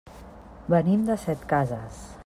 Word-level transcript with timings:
Venim 0.75 1.03
de 1.11 1.19
Setcases. 1.25 2.05